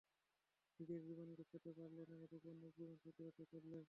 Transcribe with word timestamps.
নিজের 0.79 1.01
জীবন 1.07 1.29
গোছাতে 1.37 1.69
পারলে 1.77 2.03
না 2.09 2.15
এদিকে 2.25 2.47
অন্যের 2.51 2.73
জীবন 2.77 2.95
শোধরাতে 3.03 3.43
চললে। 3.51 3.77